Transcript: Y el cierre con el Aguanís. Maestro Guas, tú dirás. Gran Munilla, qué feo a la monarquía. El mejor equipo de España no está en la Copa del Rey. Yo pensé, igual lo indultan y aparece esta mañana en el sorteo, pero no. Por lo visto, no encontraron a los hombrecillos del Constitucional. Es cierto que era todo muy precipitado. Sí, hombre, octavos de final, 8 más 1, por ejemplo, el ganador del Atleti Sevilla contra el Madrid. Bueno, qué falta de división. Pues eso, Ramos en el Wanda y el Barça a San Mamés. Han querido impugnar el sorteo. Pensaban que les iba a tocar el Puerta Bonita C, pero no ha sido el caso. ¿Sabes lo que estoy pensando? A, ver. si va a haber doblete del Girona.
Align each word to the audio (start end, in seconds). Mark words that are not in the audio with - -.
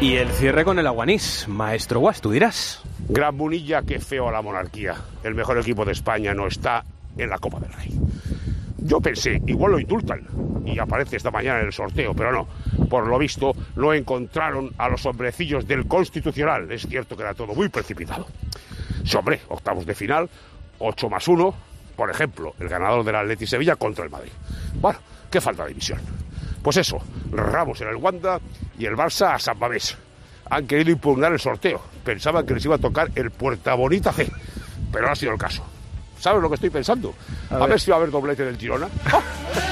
Y 0.00 0.16
el 0.16 0.30
cierre 0.30 0.64
con 0.64 0.78
el 0.78 0.86
Aguanís. 0.86 1.46
Maestro 1.46 2.00
Guas, 2.00 2.22
tú 2.22 2.30
dirás. 2.30 2.82
Gran 3.10 3.36
Munilla, 3.36 3.82
qué 3.82 4.00
feo 4.00 4.28
a 4.28 4.32
la 4.32 4.40
monarquía. 4.40 4.94
El 5.22 5.34
mejor 5.34 5.58
equipo 5.58 5.84
de 5.84 5.92
España 5.92 6.32
no 6.32 6.46
está 6.46 6.82
en 7.18 7.28
la 7.28 7.38
Copa 7.38 7.60
del 7.60 7.70
Rey. 7.74 8.00
Yo 8.78 8.98
pensé, 9.02 9.42
igual 9.46 9.72
lo 9.72 9.78
indultan 9.78 10.26
y 10.64 10.78
aparece 10.78 11.16
esta 11.16 11.30
mañana 11.30 11.60
en 11.60 11.66
el 11.66 11.72
sorteo, 11.74 12.14
pero 12.14 12.32
no. 12.32 12.48
Por 12.88 13.06
lo 13.06 13.18
visto, 13.18 13.52
no 13.76 13.92
encontraron 13.92 14.70
a 14.78 14.88
los 14.88 15.04
hombrecillos 15.04 15.68
del 15.68 15.86
Constitucional. 15.86 16.72
Es 16.72 16.86
cierto 16.86 17.14
que 17.14 17.22
era 17.22 17.34
todo 17.34 17.54
muy 17.54 17.68
precipitado. 17.68 18.26
Sí, 19.04 19.18
hombre, 19.18 19.42
octavos 19.48 19.84
de 19.84 19.94
final, 19.94 20.30
8 20.78 21.10
más 21.10 21.28
1, 21.28 21.54
por 21.94 22.10
ejemplo, 22.10 22.54
el 22.58 22.70
ganador 22.70 23.04
del 23.04 23.16
Atleti 23.16 23.46
Sevilla 23.46 23.76
contra 23.76 24.04
el 24.04 24.10
Madrid. 24.10 24.32
Bueno, 24.80 24.98
qué 25.30 25.42
falta 25.42 25.64
de 25.64 25.68
división. 25.68 26.00
Pues 26.62 26.76
eso, 26.76 26.98
Ramos 27.30 27.80
en 27.80 27.88
el 27.88 27.96
Wanda 27.96 28.40
y 28.78 28.86
el 28.86 28.94
Barça 28.94 29.34
a 29.34 29.38
San 29.38 29.58
Mamés. 29.58 29.96
Han 30.50 30.66
querido 30.66 30.90
impugnar 30.90 31.32
el 31.32 31.38
sorteo. 31.38 31.80
Pensaban 32.04 32.44
que 32.44 32.54
les 32.54 32.64
iba 32.64 32.74
a 32.74 32.78
tocar 32.78 33.10
el 33.14 33.30
Puerta 33.30 33.74
Bonita 33.74 34.12
C, 34.12 34.30
pero 34.92 35.06
no 35.06 35.12
ha 35.12 35.16
sido 35.16 35.32
el 35.32 35.38
caso. 35.38 35.64
¿Sabes 36.18 36.42
lo 36.42 36.48
que 36.48 36.56
estoy 36.56 36.70
pensando? 36.70 37.14
A, 37.48 37.66
ver. 37.66 37.80
si 37.80 37.90
va 37.90 37.96
a 37.96 38.00
haber 38.00 38.10
doblete 38.10 38.44
del 38.44 38.58
Girona. 38.58 38.88